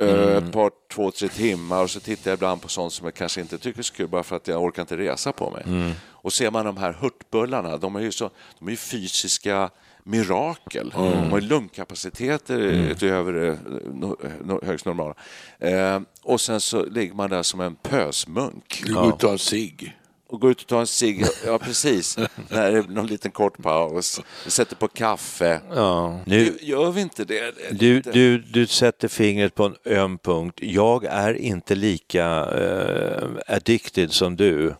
[0.00, 0.44] Mm.
[0.44, 3.40] ett par, två, tre timmar och så tittar jag ibland på sånt som jag kanske
[3.40, 5.62] inte tycker är så kul bara för att jag orkar inte resa på mig.
[5.66, 5.92] Mm.
[6.08, 9.70] Och ser man de här hurtbullarna, de är ju, så, de är ju fysiska
[10.02, 10.92] mirakel.
[10.96, 11.10] Mm.
[11.10, 13.58] De har ju lungkapaciteter utöver det
[13.94, 15.14] no, no, högst normala.
[15.58, 19.32] Eh, och sen så ligger man där som en pösmunk Du går ut och tar
[19.32, 19.96] en cigg.
[20.28, 21.24] Och går ut och tar en cigg.
[21.46, 22.16] Ja, precis.
[22.48, 24.20] När det är någon liten kort paus.
[24.44, 25.60] Vi sätter på kaffe.
[25.74, 26.20] Ja.
[26.26, 27.54] Nu, Gör vi inte det?
[27.70, 30.58] Du, du, du sätter fingret på en öm punkt.
[30.62, 34.74] Jag är inte lika eh, addicted som du.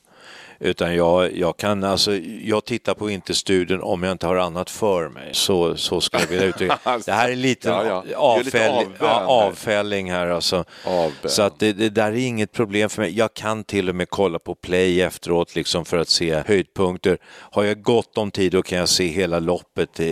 [0.60, 5.08] Utan jag, jag kan alltså, jag tittar på Vinterstudion om jag inte har annat för
[5.08, 5.28] mig.
[5.32, 7.12] Så, så ska jag vilja uttrycka det.
[7.12, 8.36] här är en liten Ja, ja.
[8.38, 9.24] Lite avfäll, här.
[9.24, 10.64] avfälling här alltså.
[10.84, 11.30] Avbön.
[11.30, 13.18] Så att det, det där är inget problem för mig.
[13.18, 17.18] Jag kan till och med kolla på play efteråt liksom för att se höjdpunkter.
[17.26, 20.04] Har jag gott om tid då kan jag se hela loppet i,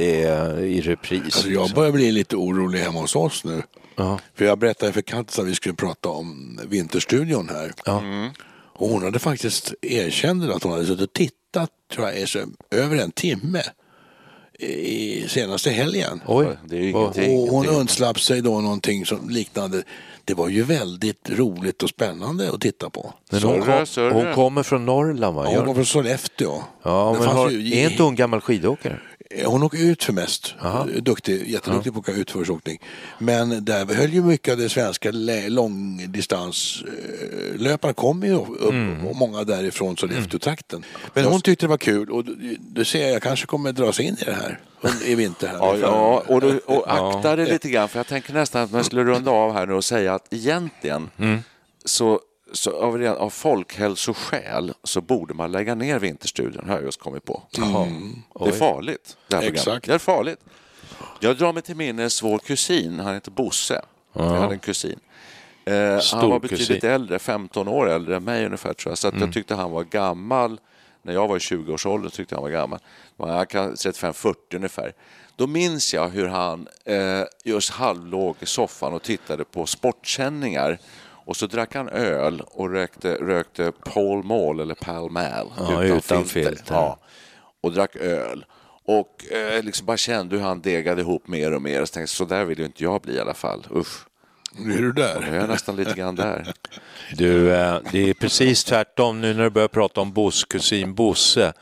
[0.61, 1.22] i repris.
[1.24, 1.74] Alltså jag liksom.
[1.74, 3.62] börjar bli lite orolig hemma hos oss nu.
[3.96, 4.18] Ja.
[4.35, 7.72] För jag berättade för Katza att vi skulle prata om Vinterstudion här.
[7.85, 8.02] Ja.
[8.74, 12.28] Och hon hade faktiskt erkänt att hon hade suttit och tittat, tror jag,
[12.70, 13.62] över en timme
[14.58, 16.20] i senaste helgen.
[16.26, 17.38] Oj, Det är ju ingenting.
[17.38, 19.82] Och hon undslapp sig då någonting som liknande.
[20.24, 23.14] Det var ju väldigt roligt och spännande att titta på.
[23.30, 24.12] Men hon, Sörre, kom, sörre.
[24.12, 25.44] hon kommer från Norrland va?
[25.44, 26.62] Hon Gör- kom från Sollefteå.
[26.82, 29.00] Ja, Det men har, ju- är inte hon gammal skidåkare?
[29.45, 30.55] Hon åker ut för mest.
[31.03, 32.79] Duktig, jätteduktig på att åka utförsåkning.
[33.18, 35.11] Men där höll ju mycket av det svenska
[35.49, 39.07] långdistanslöparna kommer ju upp Mm.
[39.07, 40.85] och många därifrån Sollefteå-trakten.
[41.14, 42.25] Men hon tyckte det var kul och
[42.61, 44.61] du, ser jag kanske kommer dras in i det här
[45.07, 45.49] i vinter.
[45.49, 45.57] Här.
[45.57, 46.85] Ja, ja och, du, och
[47.16, 49.73] akta dig lite grann, för jag tänker nästan att man skulle runda av här nu
[49.75, 51.38] och säga att egentligen Mm.
[51.85, 52.21] så,
[52.52, 57.42] så av, av folkhälsoskäl så borde man lägga ner Vinterstudion, har jag just kommit på.
[58.44, 59.60] Det är farligt, det här programmet.
[59.60, 59.86] Exakt.
[59.86, 60.40] Det är farligt.
[61.20, 63.82] Jag drar mig till minnes vår kusin, han heter Bosse.
[64.12, 65.00] Jag hade en kusin.
[65.64, 66.90] Eh, han var betydligt kusin.
[66.90, 68.98] äldre, 15 år äldre än mig ungefär tror jag.
[68.98, 70.60] Så att jag tyckte han var gammal.
[71.02, 72.78] När jag var i 20-årsåldern tyckte han var gammal.
[73.18, 74.92] Han kan 35-40 ungefär.
[75.36, 80.78] Då minns jag hur han eh, just halvlåg i soffan och tittade på sportsändningar.
[81.24, 86.24] Och så drack han öl och rökte, rökte Pall Mall eller Pall Mall Ja, utan
[86.24, 86.74] filter.
[86.74, 86.98] Ja,
[87.62, 88.44] och drack öl.
[88.85, 91.85] Och eh, liksom bara kände hur han degade ihop mer och mer.
[91.85, 93.66] Så tänkte så där vill ju inte jag bli i alla fall.
[93.76, 94.06] Usch,
[94.58, 95.35] Nu är du nu är där.
[95.37, 96.52] jag nästan lite grann där.
[97.16, 101.52] Du, eh, det är precis tvärtom nu när du börjar prata om Boss kusin Bosse.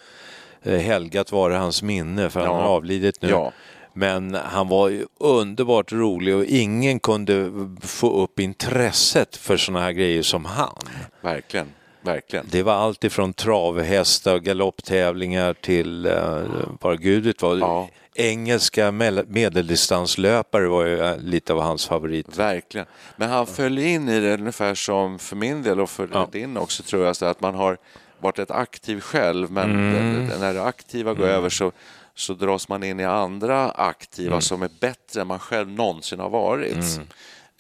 [0.63, 2.55] Eh, helgat var det hans minne för han Ja.
[2.63, 3.29] har avlidit nu.
[3.29, 3.53] Ja.
[3.93, 7.51] Men han var ju underbart rolig och ingen kunde
[7.83, 10.77] få upp intresset för sådana här grejer som han.
[11.21, 11.67] Verkligen,
[12.03, 12.47] verkligen.
[12.51, 16.43] Det var allt ifrån travhästar och galopptävlingar till eh,
[16.81, 17.59] vad gud vet vad.
[17.59, 17.89] Ja.
[18.15, 18.93] Engelska
[19.29, 22.37] medeldistanslöpare var ju eh, lite av hans favorit.
[22.39, 22.87] Verkligen.
[23.17, 26.29] Men han föll in i det ungefär som för min del och för Ja.
[26.33, 27.77] din också tror jag, så att man har
[28.21, 30.41] varit rätt aktiv själv, men Mm.
[30.41, 31.73] när det aktiva går över så,
[32.21, 34.41] så dras man in i andra aktiva Mm.
[34.43, 37.01] som är bättre än man själv någonsin har varit.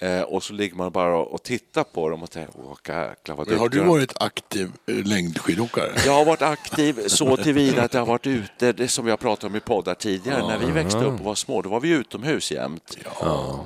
[0.03, 3.49] Eh, och så ligger man bara och tittar på dem och tänker, åh jäklar vad
[3.49, 5.93] Men har du duktiga de är." varit aktiv eh, längdskidåkare?
[6.07, 9.47] Jag har varit aktiv så tillvida att jag har varit ute, det som jag pratade
[9.47, 10.47] om i poddar tidigare.
[10.49, 12.97] När vi växte upp och var små, då var vi utomhus jämt.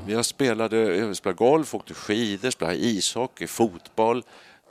[0.06, 4.22] Jag spelade, jag spelade golf, åkte skidor, spelade ishockey, fotboll,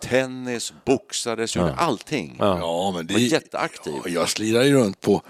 [0.01, 2.35] tennis, boxades, gjorde allting.
[2.39, 3.93] Ja, men det Var jätteaktiv.
[4.05, 5.21] Ja, Jag slirar ju runt på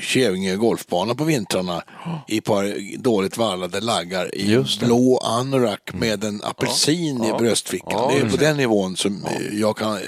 [0.00, 1.82] Kävinge golfbana på vintrarna
[2.28, 7.90] i ett par dåligt vallade laggar i blå anorak med en apelsin i bröstfickan.
[7.92, 10.00] Ja, det är på den nivån som eh, jag kan eh,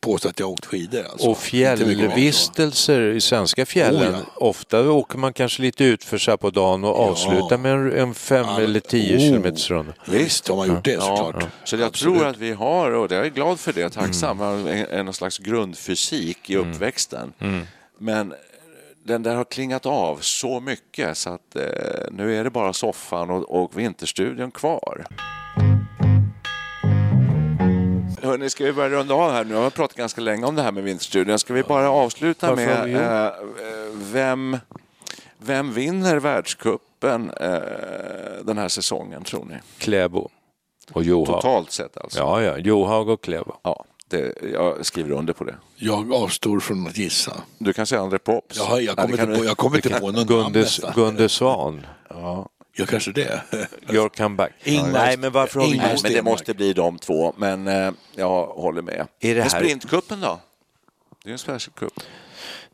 [0.00, 1.04] påstå att jag har åkt skidor.
[1.10, 1.28] Alltså.
[1.28, 4.14] Och fjällvistelser i svenska fjällen.
[4.14, 7.92] Oh, Ofta åker man kanske lite ut för sig på dagen och avslutar med en,
[7.92, 9.20] en fem eller tio Oh.
[9.20, 9.92] kilometers runda.
[10.06, 11.44] Visst har man gjort det såklart.
[11.64, 12.18] Så jag Absolut.
[12.18, 15.38] tror att vi har, och jag är glad för det, tacksam, en, en någon slags
[15.38, 17.32] grundfysik i uppväxten.
[17.98, 18.34] Men
[19.06, 21.62] den där har klingat av så mycket så att eh,
[22.10, 25.06] nu är det bara soffan och, och vinterstudion kvar.
[28.22, 29.54] Hörni, ska vi börja runda av här nu?
[29.54, 31.38] Jag har pratat ganska länge om det här med vinterstudion.
[31.38, 33.32] Ska vi bara avsluta vi med eh,
[33.92, 34.58] vem,
[35.38, 37.50] vem vinner världscupen eh,
[38.42, 39.54] den här säsongen, tror ni?
[39.78, 40.28] Kläbo
[40.92, 41.26] och Johaug.
[41.26, 42.18] Totalt sett alltså?
[42.18, 42.58] Ja, ja.
[42.58, 43.52] Johaug och Kläbo.
[43.62, 45.54] Ja, det, jag skriver under på det.
[45.76, 47.32] Jag avstår från att gissa.
[47.58, 48.56] Du kan säga André Pops.
[48.56, 50.92] Jag, har, jag Ja, kommer inte på, jag kommer inte på någon namn Gunde, nästan.
[50.94, 51.86] Gunde Svan.
[52.08, 52.48] Ja,
[52.88, 53.40] kanske det.
[53.90, 54.52] Your comeback.
[54.64, 57.34] Ingmar- Nej, men varför har vi Ingmar Nej, men det måste bli de två.
[57.36, 59.06] Men eh, jag håller med.
[59.20, 60.40] Är det här- sprintcupen då?
[61.24, 61.92] Det är en special cup.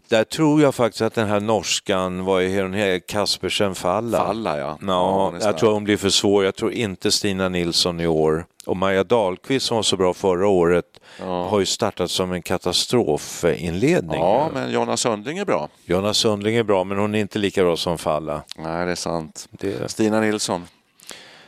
[0.09, 4.19] Där tror jag faktiskt att den här norskan, vad är hon Kaspersen Falla.
[4.27, 4.79] Falla, ja.
[4.81, 6.45] Ja, Ja, jag tror hon blir för svår.
[6.45, 8.47] Jag tror inte Stina Nilsson i år.
[8.67, 14.21] Och Maja Dahlqvist som var så bra förra året har ju startat som en katastrofinledning.
[14.21, 15.69] Ja, men Jonas Sundling är bra.
[15.85, 18.43] Jonas Sundling är bra, men hon är inte lika bra som Falla.
[18.57, 19.49] Nej, det är sant.
[19.51, 19.91] Det...
[19.91, 20.67] Stina Nilsson.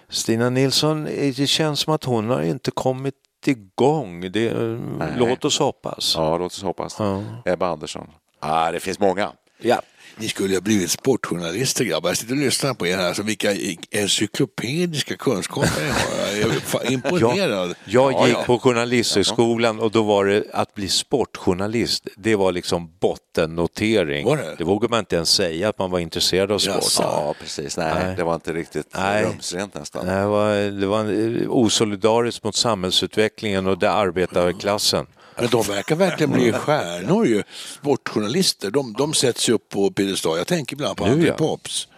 [0.08, 3.14] Stina Nilsson, eh, det känns som att hon har inte kommit
[3.46, 4.32] igång.
[4.32, 4.78] Det...
[5.16, 6.14] Låt oss hoppas.
[6.16, 6.96] Ja, låt oss hoppas.
[6.98, 7.22] Ja.
[7.44, 8.10] Ebba Andersson.
[8.40, 9.32] Ah, det finns många.
[9.58, 9.80] Ja.
[10.16, 12.10] Ni skulle ha blivit sportjournalister grabbar.
[12.10, 13.06] Jag sitter och lyssnar på er här.
[13.08, 13.48] Alltså, vilka
[13.90, 16.50] encyklopediska kunskaper ni har.
[16.72, 17.74] Jag är imponerad.
[17.84, 18.42] Jag Ja, gick ja.
[18.46, 22.08] på Journalisthögskolan och då var det att bli sportjournalist.
[22.16, 24.26] Det var liksom bottennotering.
[24.26, 24.64] Var det?
[24.64, 26.74] vågar man inte ens säga att man var intresserad av sport.
[26.74, 27.02] Jaså.
[27.02, 27.76] Ja, precis.
[27.76, 28.16] Nej, Nej.
[28.16, 29.24] det var inte riktigt Nej.
[29.24, 30.06] rumsrent nästan.
[30.06, 35.06] Det var, det var eh, osolidariskt mot samhällsutvecklingen och det arbetarklassen.
[35.36, 37.42] Men de verkar verkligen bli stjärnor ju.
[37.54, 40.38] Sportjournalister, de, de sätts ju upp på piedestal.
[40.38, 41.34] Jag tänker ibland på Nu, André ja.
[41.34, 41.88] Pops.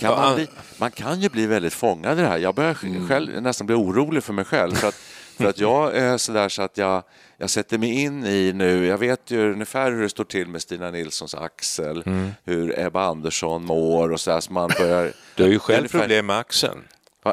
[0.00, 0.46] Kan man, bli,
[0.78, 2.38] man kan ju bli väldigt fångad i det här.
[2.38, 3.08] Jag börjar Mm.
[3.08, 4.74] själv nästan bli orolig för mig själv.
[4.74, 4.94] För att,
[5.36, 7.02] för att jag är sådär så att jag,
[7.38, 10.62] jag sätter mig in i nu, jag vet ju ungefär hur det står till med
[10.62, 12.30] Stina Nilssons axel, Mm.
[12.44, 14.40] hur Ebba Andersson mår och sådär.
[14.40, 15.12] Så man börjar...
[15.34, 16.84] Du har ju själv ungefär- problem med axeln.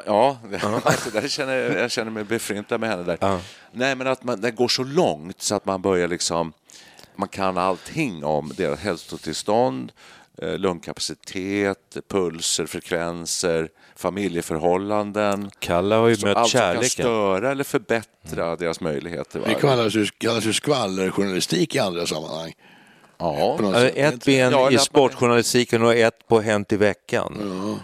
[0.06, 3.18] Ja, Ja, alltså, där känner, jag- jag känner mig befryntad med henne där.
[3.22, 3.40] Ja.
[3.72, 6.54] Nej, men att man, det går så långt så att man börjar liksom...
[7.16, 9.92] Man kan allting om deras hälsotillstånd,
[10.42, 15.52] eh, lungkapacitet, pulser, frekvenser, familjeförhållanden.
[15.60, 16.88] Kalle har ju Så mött allt som kan kärleken.
[16.90, 19.40] störa eller förbättra deras möjligheter.
[19.40, 19.46] va?
[19.48, 22.54] Det kallas ju, kallas ju skvallerjournalistik i andra sammanhang.
[23.24, 23.98] Ja, sätt.
[23.98, 27.34] Ett ben Ja, i sportjournalistiken och ett på Hänt i veckan.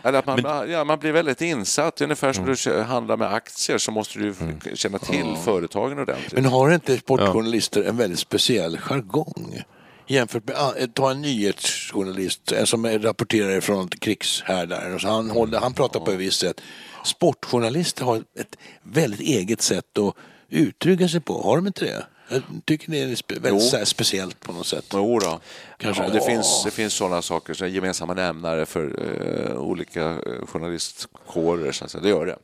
[0.03, 2.01] eller att man, ja, man blir väldigt insatt.
[2.01, 4.33] Ungefär som du handlar med aktier så måste du
[4.73, 6.33] känna till företagen ordentligt.
[6.33, 9.63] Men har inte sportjournalister en väldigt speciell jargong?
[10.07, 14.99] Jämfört med, ta en nyhetsjournalist en som rapporterar från krigshärdar.
[15.03, 16.61] Han, håller, han pratar på ett visst sätt.
[17.03, 20.15] Sportjournalister har ett väldigt eget sätt att
[20.49, 21.41] uttrycka sig på.
[21.41, 22.05] Har de inte det?
[22.29, 23.05] Jag tycker det är
[23.39, 23.69] väldigt Jo.
[23.69, 24.85] så här speciellt på något sätt.
[24.93, 25.39] Jo då.
[25.77, 26.03] Kanske.
[26.03, 28.99] Ja, det, finns, det finns sådana saker, så gemensamma nämnare för
[29.51, 31.71] eh, olika eh, journalistkårer.
[31.71, 32.01] Så att säga.
[32.01, 32.37] Det gör det.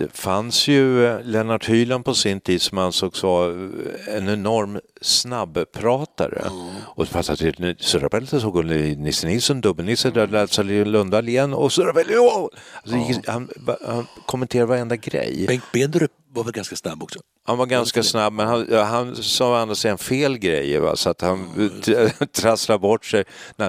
[0.00, 4.80] Det fanns ju eh, Lennart Hyland på sin tid som ansågs vara eh, en enorm
[5.00, 6.50] snabbpratare.
[6.84, 7.38] Och det fanns att
[7.78, 8.62] Surrapelta så går
[8.96, 10.88] Nisse Nilsson, Dubbel-Nisse, mm.
[10.88, 12.12] Lundahl igen och Surrapelta.
[12.12, 12.48] Oh!
[12.82, 13.48] Alltså, han,
[13.86, 15.44] han kommenterade varenda grej.
[15.48, 17.18] Bengt Bedrup var väl ganska snabb också?
[17.44, 20.96] Han var ganska snabb, men han, han sa å andra sidan fel grejer, va?
[20.96, 23.24] så att han t- trasslade bort sig.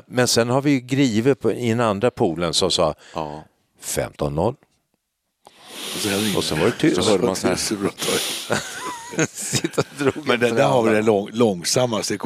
[0.07, 3.43] Men sen har vi ju Grive på, i den andra poolen som sa Ja.
[3.83, 4.55] 15-0.
[6.37, 7.03] Och sen var det tyst.
[7.03, 7.55] Så hörde man så här.
[7.55, 7.89] Så bra.
[9.33, 12.17] Sitta och drog Men det där har vi det lång, långsammaste.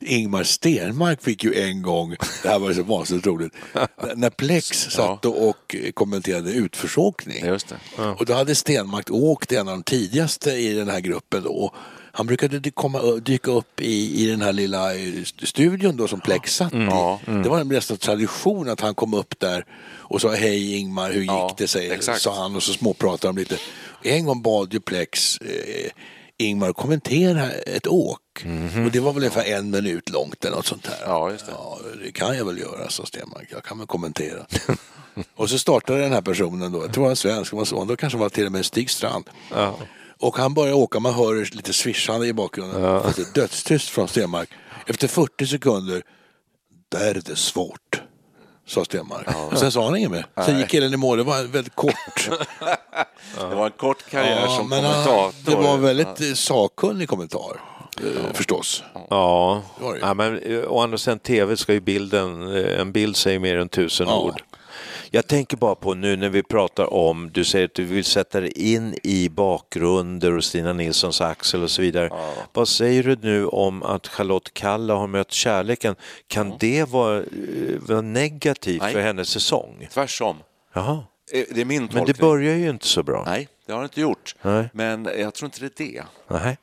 [0.00, 3.52] Ingmar Stenmark fick ju en gång, det här var ju så vansinnigt roligt,
[4.14, 7.44] när- Plex satt och, kommenterade utförsåkning.
[7.46, 8.04] Just det.
[8.18, 11.74] Och då hade Stenmark åkt en av de tidigaste i den här gruppen då.
[12.20, 16.54] Han brukade komma, dyka upp i, i den här lilla eh, studion då som Plex
[16.54, 16.76] satt i.
[17.26, 19.64] Det var nästan tradition att han kom upp där
[19.98, 21.74] och sa hej Ingmar, hur gick Ja, det?
[21.74, 22.20] Exakt.
[22.22, 23.56] sa han och så småpratade de lite.
[24.02, 25.90] En gång bad ju Plex eh,
[26.38, 28.20] Ingmar kommentera ett åk.
[28.86, 30.98] Och det var väl ungefär en minut långt eller något sånt där.
[31.06, 31.52] Ja, just det.
[31.52, 33.48] Ja, det kan jag väl göra, sa Stenmark.
[33.50, 34.46] Jag kan väl kommentera.
[35.36, 37.96] och så startade den här personen då, jag tror han var svensk, var så, då
[37.96, 39.24] kanske var till och med Stig Strand.
[40.20, 42.82] Och han börjar åka, man hör lite svischande i bakgrunden.
[42.82, 43.02] Ja.
[43.16, 44.50] Det är dödstyst från Stenmark.
[44.86, 46.02] Efter 40 sekunder,
[46.88, 48.02] där är det svårt.
[48.66, 49.26] Sa Stenmark.
[49.52, 50.26] Och sen sa han inget mer.
[50.44, 52.30] Sen gick killen i mål, det var väldigt kort.
[53.50, 55.12] Det var en kort karriär som men, kommentator.
[55.14, 57.60] ah, det var en väldigt eh, sakkunnig kommentar.
[58.00, 58.82] eh, Förstås.
[59.10, 60.00] Ja, var det.
[60.00, 63.56] ja men eh, å andra sidan tv ska ju bilden, eh, en bild säger mer
[63.58, 64.18] än tusen Ja.
[64.20, 64.42] ord.
[65.12, 68.40] Jag tänker bara på nu när vi pratar om, du säger att du vill sätta
[68.40, 72.10] dig in i bakgrunder och Stina Nilssons Axel och så vidare.
[72.52, 75.94] Vad säger du nu om att Charlotte Kalla har mött kärleken?
[76.26, 77.24] Kan det vara, eh,
[77.80, 78.92] vara negativt Nej.
[78.92, 79.88] för hennes säsong?
[79.92, 80.36] Tvärsom.
[80.74, 81.98] Jaha, Eh, Det är min tolkning.
[82.04, 83.22] men det börjar ju inte så bra.
[83.26, 84.34] Nej, det har det inte gjort.
[84.42, 84.68] Nej.
[84.72, 86.04] Men jag tror inte det är det.
[86.28, 86.58] Nej.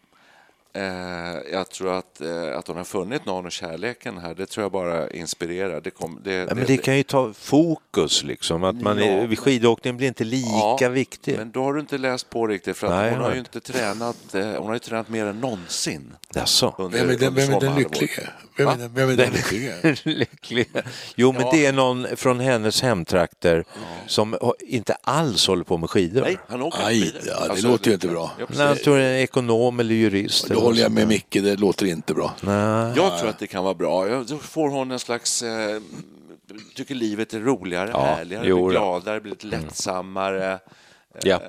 [0.78, 4.64] Eh, jag tror att, eh, att hon har funnit någon och kärleken här, det tror
[4.64, 5.82] jag bara inspirerar.
[5.82, 9.36] Det, kom, det, men det kan ju ta fokus liksom, att man är, Ja.
[9.36, 10.48] skidåkningen blir inte lika
[10.80, 11.38] Ja, viktig.
[11.38, 13.60] Men då har du inte läst på riktigt, för att Nej, hon har ju inte.
[13.60, 16.14] tränat, eh, hon har ju tränat mer än någonsin.
[16.36, 16.76] Jaså?
[16.78, 18.30] Under, Vem är den, vem är den lycklige?
[18.58, 19.96] Vem är den, vem är den lycklige?
[20.04, 20.84] Lyckliga.
[21.16, 21.50] Jo, men Ja.
[21.54, 23.66] det är någon från hennes hemtrakter
[24.08, 26.22] som inte alls håller på med skidor.
[26.22, 27.22] Nej, han åker Aj, skidor.
[27.26, 28.32] ja, det låter ju inte bra.
[28.38, 30.48] Nej, jag tror det är en ekonom eller jurist.
[30.48, 32.34] Då håller jag med sånt Micke, det låter inte bra.
[32.42, 32.94] Nej.
[32.96, 34.08] Jag tror att det kan vara bra.
[34.08, 35.44] Jag- Då får hon en slags...
[35.44, 35.82] Eh,
[36.76, 40.60] tycker livet är roligare, Ja, härligare, jo blir gladare, blir lite lättsammare.
[41.24, 41.40] Ja.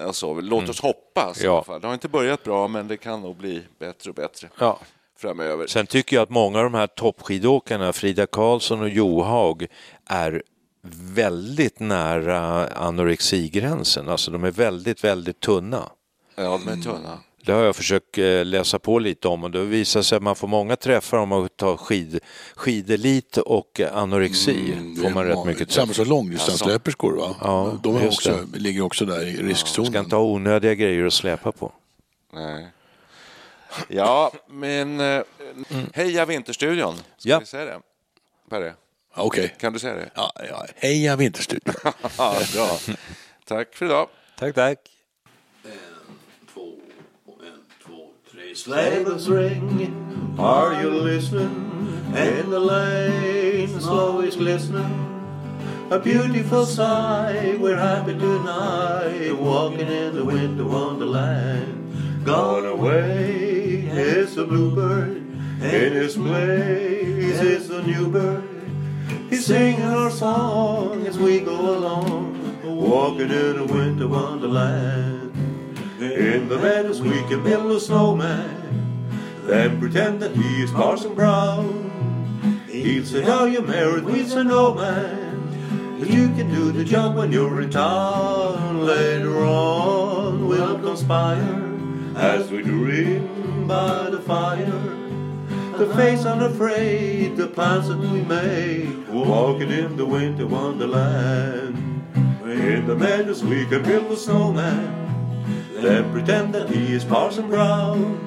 [0.00, 0.40] Eh, och så.
[0.40, 1.52] Låt oss hoppas i Ja.
[1.54, 1.80] alla fall.
[1.80, 4.78] Det har inte börjat bra, men det kan nog bli bättre och bättre Ja.
[5.18, 5.66] framöver.
[5.66, 9.66] Sen tycker jag att många av de här toppskidåkarna, Frida Karlsson och Johaug,
[10.06, 10.42] är
[11.14, 14.08] väldigt nära anorexigränsen.
[14.08, 15.88] Alltså de är väldigt, väldigt tunna.
[16.36, 17.18] Ja, de är tunna.
[17.44, 20.36] Det har jag försökt eh, läsa på lite om och det visar sig att man
[20.36, 22.20] får många träffar om man tar skid,
[22.54, 24.74] skidelit och anorexi.
[25.02, 27.36] får man rätt mycket Samma som långdistanslöperskor va?
[27.40, 29.96] Ja, De också, ligger också där i Ska riskzonen.
[30.04, 31.72] inte ha onödiga grejer att släpa på.
[32.32, 32.68] Nej.
[33.88, 35.00] Ja, men...
[35.00, 35.22] Eh,
[35.94, 36.94] Heja Vinterstudion!
[37.18, 37.38] Ska Ja.
[37.38, 37.78] vi säga det?
[38.50, 38.74] Perre,
[39.16, 39.54] Ja, Okej.
[39.60, 40.10] kan du säga det?
[40.14, 40.66] Ja, ja.
[40.76, 41.74] Heja Vinterstudion.
[42.18, 42.78] Ja, bra.
[43.46, 44.08] Tack för idag.
[44.38, 44.78] Tack, tack.
[48.54, 52.12] Sleigh bells ring, are you listening?
[52.14, 55.88] In the lane, snow is glistening.
[55.90, 62.26] A beautiful sight, we're happy tonight, walking in the winter wonderland.
[62.26, 65.16] Gone away is the bluebird,
[65.62, 68.44] in his place is the new bird.
[69.30, 75.31] He's singing our song as we go along, walking in the winter wonderland.
[76.02, 79.06] In the meadows we can build a snowman,
[79.44, 82.64] then pretend that he is Parson Brown.
[82.68, 87.14] He'll say, how you married, we say no man, but you can do the job
[87.14, 88.84] when you're in town.
[88.84, 91.72] Later on we'll conspire
[92.16, 94.66] as we dream by the fire.
[95.78, 101.76] The face unafraid, the plans that we made, walking in the winter wonderland.
[102.44, 105.02] In the meadows we can build a snowman,
[105.84, 108.18] then pretend that he is Parson Brown.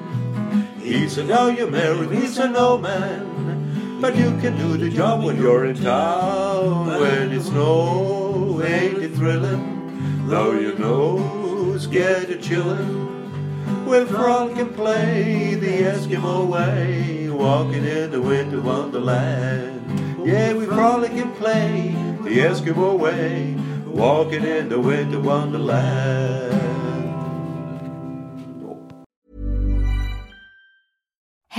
[0.80, 5.24] He said, "How you married?" he's said, "No, man, but you can do the job
[5.24, 6.86] when you're in town.
[6.86, 9.64] When it's snow, ain't it thrilling?
[10.28, 13.06] Though you know, get of chillin'."
[13.86, 19.80] We'll frolic and play the Eskimo way, walking in the winter wonderland.
[20.24, 26.65] Yeah, we frolic and play the Eskimo way, walking in the winter wonderland.